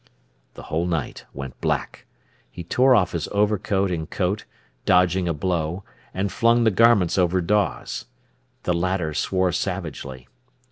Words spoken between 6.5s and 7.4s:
the garments over